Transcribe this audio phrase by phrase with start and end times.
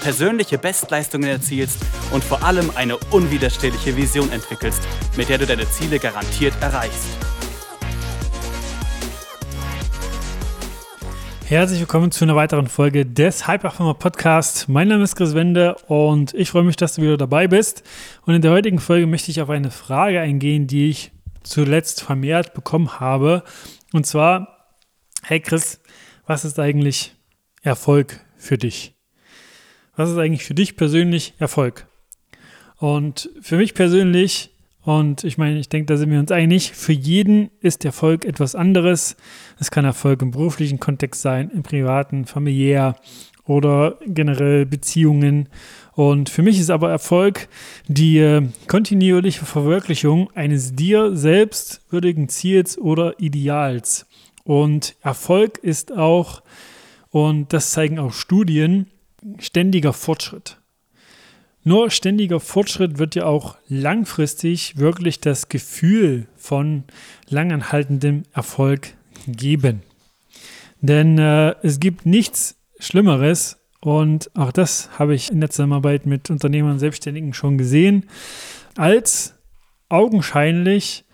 [0.00, 1.78] persönliche Bestleistungen erzielst
[2.12, 4.82] und vor allem eine unwiderstehliche Vision entwickelst,
[5.16, 7.08] mit der du deine Ziele garantiert erreichst.
[11.48, 14.68] Herzlich willkommen zu einer weiteren Folge des Hyperformer Podcast.
[14.68, 17.82] Mein Name ist Chris Wende und ich freue mich, dass du wieder dabei bist.
[18.26, 21.10] Und in der heutigen Folge möchte ich auf eine Frage eingehen, die ich
[21.42, 23.44] zuletzt vermehrt bekommen habe.
[23.94, 24.68] Und zwar,
[25.22, 25.80] hey Chris,
[26.26, 27.16] was ist eigentlich
[27.62, 28.97] Erfolg für dich?
[29.98, 31.88] Was ist eigentlich für dich persönlich Erfolg?
[32.78, 34.50] Und für mich persönlich,
[34.84, 38.54] und ich meine, ich denke, da sind wir uns einig, für jeden ist Erfolg etwas
[38.54, 39.16] anderes.
[39.58, 42.94] Es kann Erfolg im beruflichen Kontext sein, im privaten, familiär
[43.44, 45.48] oder generell Beziehungen.
[45.94, 47.48] Und für mich ist aber Erfolg
[47.88, 54.06] die äh, kontinuierliche Verwirklichung eines dir selbst würdigen Ziels oder Ideals.
[54.44, 56.42] Und Erfolg ist auch,
[57.10, 58.86] und das zeigen auch Studien,
[59.38, 60.58] ständiger Fortschritt.
[61.64, 66.84] Nur ständiger Fortschritt wird ja auch langfristig wirklich das Gefühl von
[67.28, 68.94] langanhaltendem Erfolg
[69.26, 69.82] geben.
[70.80, 76.30] Denn äh, es gibt nichts Schlimmeres und auch das habe ich in der Zusammenarbeit mit
[76.30, 78.08] Unternehmern und Selbstständigen schon gesehen,
[78.76, 79.34] als
[79.88, 81.04] augenscheinlich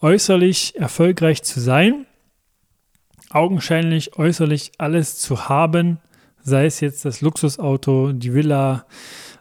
[0.00, 2.06] äußerlich erfolgreich zu sein,
[3.30, 5.98] augenscheinlich äußerlich alles zu haben,
[6.48, 8.86] sei es jetzt das Luxusauto, die Villa,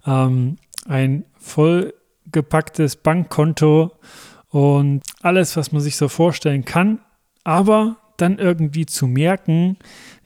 [0.05, 3.91] ähm, ein vollgepacktes Bankkonto
[4.49, 6.99] und alles, was man sich so vorstellen kann,
[7.43, 9.77] aber dann irgendwie zu merken,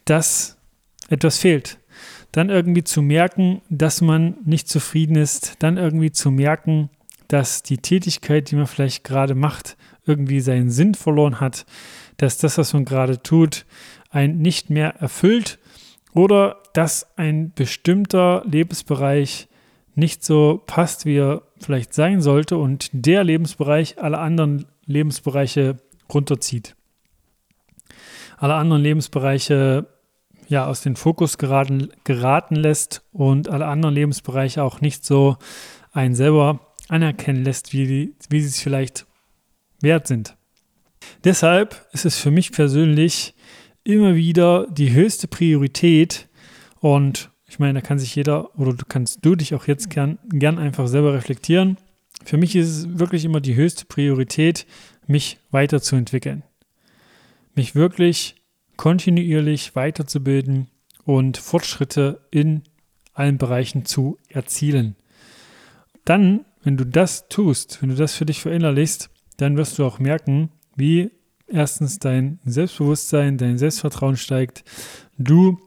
[0.05, 0.57] dass
[1.09, 1.77] etwas fehlt.
[2.31, 5.55] Dann irgendwie zu merken, dass man nicht zufrieden ist.
[5.59, 6.89] Dann irgendwie zu merken,
[7.27, 11.65] dass die Tätigkeit, die man vielleicht gerade macht, irgendwie seinen Sinn verloren hat.
[12.17, 13.65] Dass das, was man gerade tut,
[14.09, 15.59] einen nicht mehr erfüllt
[16.13, 19.47] oder dass ein bestimmter Lebensbereich
[19.95, 25.77] nicht so passt, wie er vielleicht sein sollte und der Lebensbereich alle anderen Lebensbereiche
[26.13, 26.75] runterzieht.
[28.37, 29.87] Alle anderen Lebensbereiche
[30.47, 35.37] ja aus dem Fokus geraten, geraten lässt und alle anderen Lebensbereiche auch nicht so
[35.93, 39.05] einen selber anerkennen lässt, wie, wie sie es vielleicht
[39.81, 40.35] wert sind.
[41.23, 43.33] Deshalb ist es für mich persönlich
[43.83, 46.27] immer wieder die höchste Priorität
[46.79, 50.19] und ich meine, da kann sich jeder oder du kannst du dich auch jetzt gern,
[50.29, 51.77] gern einfach selber reflektieren.
[52.23, 54.65] Für mich ist es wirklich immer die höchste Priorität,
[55.05, 56.43] mich weiterzuentwickeln.
[57.53, 58.35] Mich wirklich
[58.77, 60.69] kontinuierlich weiterzubilden
[61.03, 62.63] und Fortschritte in
[63.13, 64.95] allen Bereichen zu erzielen.
[66.05, 69.99] Dann, wenn du das tust, wenn du das für dich verinnerlichst, dann wirst du auch
[69.99, 71.11] merken, wie
[71.51, 74.63] erstens dein Selbstbewusstsein, dein Selbstvertrauen steigt,
[75.17, 75.59] du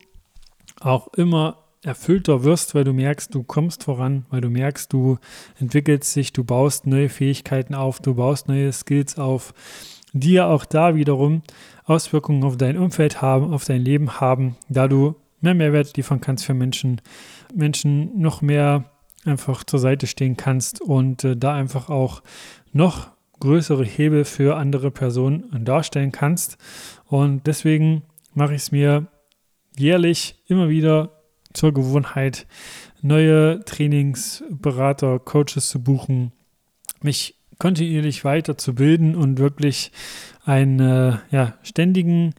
[0.80, 5.18] auch immer erfüllter wirst, weil du merkst, du kommst voran, weil du merkst, du
[5.60, 9.52] entwickelst dich, du baust neue Fähigkeiten auf, du baust neue Skills auf,
[10.12, 11.42] die ja auch da wiederum
[11.84, 16.44] Auswirkungen auf dein Umfeld haben, auf dein Leben haben, da du mehr Mehrwert liefern kannst
[16.46, 17.00] für Menschen,
[17.54, 18.90] Menschen noch mehr
[19.24, 22.22] einfach zur Seite stehen kannst und äh, da einfach auch
[22.72, 26.56] noch größere Hebel für andere Personen darstellen kannst.
[27.06, 28.02] Und deswegen
[28.34, 29.06] mache ich es mir
[29.76, 31.10] jährlich immer wieder
[31.52, 32.46] zur Gewohnheit,
[33.02, 36.32] neue Trainingsberater, Coaches zu buchen,
[37.02, 39.92] mich kontinuierlich weiterzubilden und wirklich
[40.44, 42.34] einen äh, ja, ständigen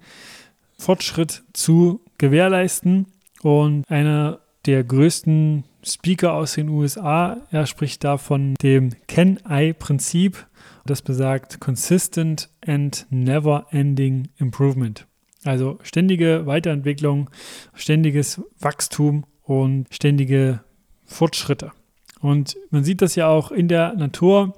[0.77, 3.07] Fortschritt zu gewährleisten.
[3.41, 10.47] Und einer der größten Speaker aus den USA, er spricht da von dem Can-I-Prinzip.
[10.85, 15.05] Das besagt Consistent and Never Ending Improvement.
[15.43, 17.29] Also ständige Weiterentwicklung,
[17.75, 20.63] ständiges Wachstum und ständige
[21.05, 21.71] Fortschritte.
[22.19, 24.53] Und man sieht das ja auch in der Natur.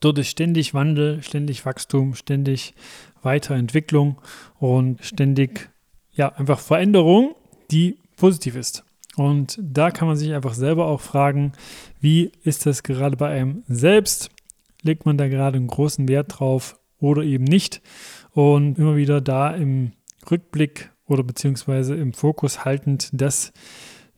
[0.00, 2.74] Dort ist ständig Wandel, ständig Wachstum, ständig
[3.22, 4.20] Weiterentwicklung
[4.58, 5.70] und ständig
[6.12, 7.34] ja einfach Veränderung,
[7.72, 8.84] die positiv ist.
[9.16, 11.52] Und da kann man sich einfach selber auch fragen,
[12.00, 14.30] wie ist das gerade bei einem selbst?
[14.82, 17.80] legt man da gerade einen großen Wert drauf oder eben nicht.
[18.32, 19.92] Und immer wieder da im
[20.30, 23.52] Rückblick oder beziehungsweise im Fokus haltend, dass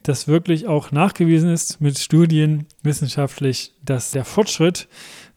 [0.02, 4.88] das wirklich auch nachgewiesen ist mit Studien wissenschaftlich, dass der Fortschritt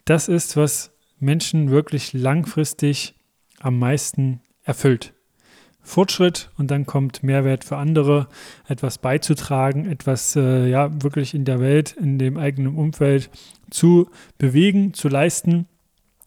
[0.05, 3.15] das ist, was Menschen wirklich langfristig
[3.59, 5.13] am meisten erfüllt.
[5.87, 8.27] Fortschritt und dann kommt Mehrwert für andere,
[8.67, 13.29] etwas beizutragen, etwas äh, ja wirklich in der Welt, in dem eigenen Umfeld
[13.69, 15.65] zu bewegen, zu leisten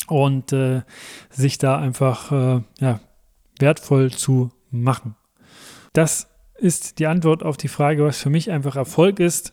[0.06, 0.80] und äh,
[1.28, 3.00] sich da einfach äh, ja,
[3.58, 5.14] wertvoll zu machen.
[5.92, 9.52] Das ist die Antwort auf die Frage, was für mich einfach Erfolg ist.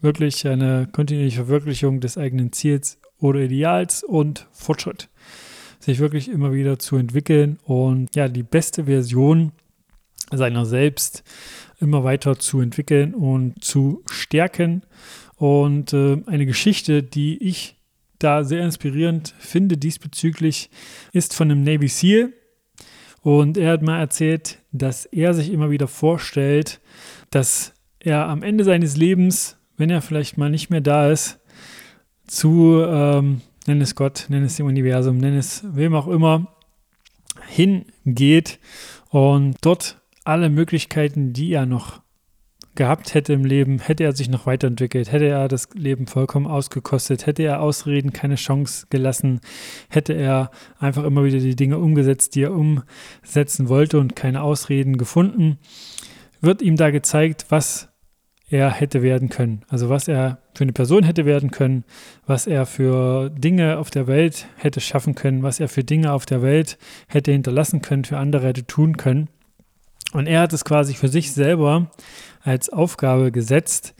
[0.00, 5.10] Wirklich eine kontinuierliche Verwirklichung des eigenen Ziels oder Ideals und Fortschritt
[5.84, 9.52] sich wirklich immer wieder zu entwickeln und ja, die beste Version
[10.32, 11.22] seiner selbst
[11.78, 14.82] immer weiter zu entwickeln und zu stärken.
[15.36, 17.76] Und äh, eine Geschichte, die ich
[18.18, 20.70] da sehr inspirierend finde diesbezüglich,
[21.12, 22.32] ist von einem Navy SEAL.
[23.20, 26.80] Und er hat mal erzählt, dass er sich immer wieder vorstellt,
[27.28, 31.40] dass er am Ende seines Lebens, wenn er vielleicht mal nicht mehr da ist,
[32.26, 36.54] zu ähm, nenn es Gott, nenn es dem Universum, nenn es wem auch immer,
[37.48, 38.58] hingeht
[39.10, 42.02] und dort alle Möglichkeiten, die er noch
[42.74, 47.26] gehabt hätte im Leben, hätte er sich noch weiterentwickelt, hätte er das Leben vollkommen ausgekostet,
[47.26, 49.40] hätte er Ausreden keine Chance gelassen,
[49.88, 54.98] hätte er einfach immer wieder die Dinge umgesetzt, die er umsetzen wollte und keine Ausreden
[54.98, 55.58] gefunden,
[56.40, 57.93] wird ihm da gezeigt, was
[58.48, 59.62] er hätte werden können.
[59.68, 61.84] Also was er für eine Person hätte werden können,
[62.26, 66.26] was er für Dinge auf der Welt hätte schaffen können, was er für Dinge auf
[66.26, 69.28] der Welt hätte hinterlassen können, für andere hätte tun können.
[70.12, 71.90] Und er hat es quasi für sich selber
[72.42, 73.94] als Aufgabe gesetzt,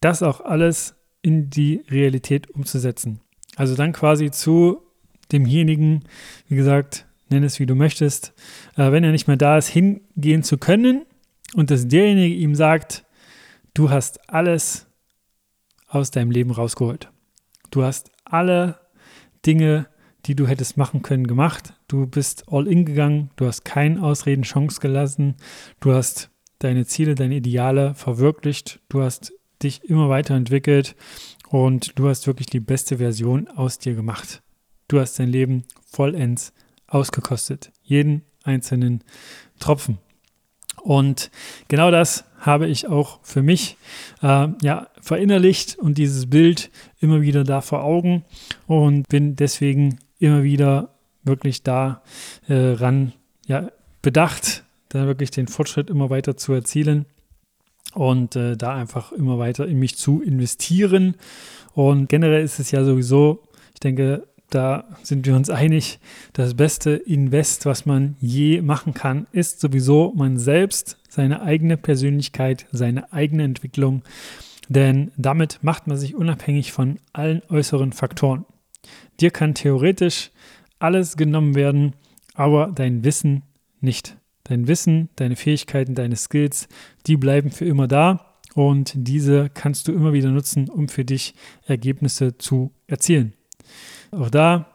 [0.00, 3.20] das auch alles in die Realität umzusetzen.
[3.56, 4.82] Also dann quasi zu
[5.32, 6.04] demjenigen,
[6.48, 8.34] wie gesagt, nenn es wie du möchtest,
[8.76, 11.06] äh, wenn er nicht mehr da ist, hingehen zu können
[11.54, 13.04] und dass derjenige ihm sagt,
[13.74, 14.86] du hast alles
[15.88, 17.10] aus deinem Leben rausgeholt.
[17.70, 18.80] Du hast alle
[19.44, 19.88] Dinge,
[20.26, 21.74] die du hättest machen können, gemacht.
[21.88, 23.30] Du bist all in gegangen.
[23.36, 25.36] Du hast keinen Ausreden Chance gelassen.
[25.80, 26.30] Du hast
[26.60, 28.80] deine Ziele, deine Ideale verwirklicht.
[28.88, 29.32] Du hast
[29.62, 30.96] dich immer weiterentwickelt
[31.48, 34.42] und du hast wirklich die beste Version aus dir gemacht.
[34.88, 36.52] Du hast dein Leben vollends
[36.86, 37.72] ausgekostet.
[37.82, 39.02] Jeden einzelnen
[39.58, 39.98] Tropfen.
[40.82, 41.30] Und
[41.68, 43.76] genau das habe ich auch für mich
[44.22, 46.70] äh, ja, verinnerlicht und dieses Bild
[47.00, 48.24] immer wieder da vor Augen
[48.66, 50.90] und bin deswegen immer wieder
[51.22, 52.02] wirklich da
[52.48, 52.76] äh,
[53.46, 53.70] ja,
[54.02, 57.06] bedacht, da wirklich den Fortschritt immer weiter zu erzielen
[57.94, 61.16] und äh, da einfach immer weiter in mich zu investieren.
[61.72, 63.42] Und generell ist es ja sowieso,
[63.72, 65.98] ich denke, da sind wir uns einig,
[66.32, 72.66] das beste Invest, was man je machen kann, ist sowieso man selbst, seine eigene Persönlichkeit,
[72.72, 74.02] seine eigene Entwicklung.
[74.68, 78.44] Denn damit macht man sich unabhängig von allen äußeren Faktoren.
[79.20, 80.30] Dir kann theoretisch
[80.78, 81.94] alles genommen werden,
[82.34, 83.42] aber dein Wissen
[83.80, 84.16] nicht.
[84.42, 86.68] Dein Wissen, deine Fähigkeiten, deine Skills,
[87.06, 91.34] die bleiben für immer da und diese kannst du immer wieder nutzen, um für dich
[91.66, 93.32] Ergebnisse zu erzielen.
[94.10, 94.66] Auch da,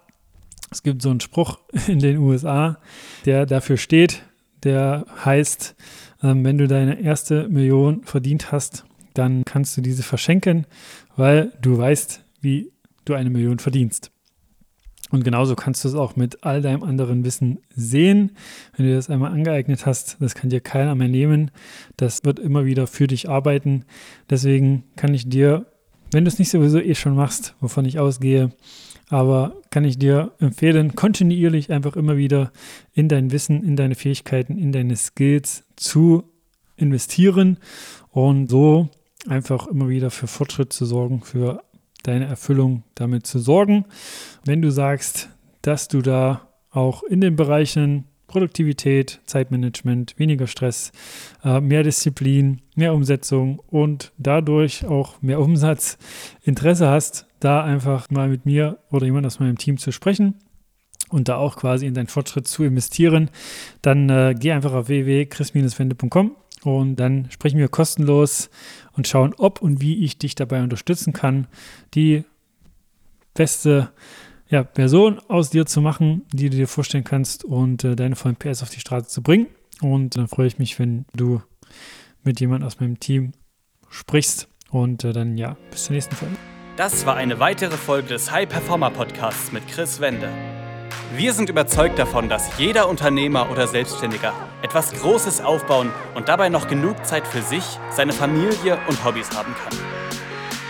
[0.72, 2.80] es gibt so einen Spruch in den USA,
[3.26, 4.24] der dafür steht,
[4.64, 5.76] der heißt,
[6.24, 10.66] ähm, wenn du deine erste Million verdient hast, dann kannst du diese verschenken,
[11.16, 12.72] weil du weißt, wie
[13.06, 14.12] du eine Million verdienst.
[15.12, 18.32] Und genauso kannst du es auch mit all deinem anderen Wissen sehen.
[18.76, 21.52] Wenn du das einmal angeeignet hast, das kann dir keiner mehr nehmen.
[21.98, 23.86] Das wird immer wieder für dich arbeiten.
[24.30, 25.66] Deswegen kann ich dir,
[26.12, 28.52] wenn du es nicht sowieso eh schon machst, wovon ich ausgehe,
[29.10, 32.52] aber kann ich dir empfehlen, kontinuierlich einfach immer wieder
[32.94, 36.24] in dein Wissen, in deine Fähigkeiten, in deine Skills zu
[36.78, 37.58] investieren
[38.12, 38.90] und so
[39.28, 41.64] einfach immer wieder für Fortschritt zu sorgen, für
[42.04, 43.86] deine Erfüllung damit zu sorgen.
[44.46, 45.30] Wenn du sagst,
[45.62, 50.94] dass du da auch in den Bereichen Produktivität, Zeitmanagement, weniger Stress,
[51.44, 55.98] äh, mehr Disziplin, mehr Umsetzung und dadurch auch mehr Umsatz.
[56.44, 60.36] Interesse hast, da einfach mal mit mir oder jemand aus meinem Team zu sprechen
[61.10, 63.30] und da auch quasi in deinen Fortschritt zu investieren,
[63.82, 68.50] dann äh, geh einfach auf www.chris-wende.com und dann sprechen wir kostenlos
[68.94, 71.48] und schauen, ob und wie ich dich dabei unterstützen kann,
[71.94, 72.24] die
[73.34, 73.90] beste
[74.50, 78.36] ja, Person aus dir zu machen, die du dir vorstellen kannst und äh, deine vollen
[78.36, 79.48] PS auf die Straße zu bringen.
[79.82, 81.42] Und dann freue ich mich, wenn du
[82.24, 83.32] mit jemand aus meinem Team
[83.90, 84.48] sprichst.
[84.72, 86.36] Und äh, dann ja, bis zur nächsten Folge.
[86.78, 90.30] Das war eine weitere Folge des High Performer Podcasts mit Chris Wende.
[91.16, 96.68] Wir sind überzeugt davon, dass jeder Unternehmer oder Selbstständiger etwas Großes aufbauen und dabei noch
[96.68, 99.99] genug Zeit für sich, seine Familie und Hobbys haben kann.